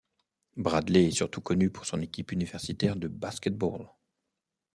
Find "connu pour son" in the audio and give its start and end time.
1.41-2.01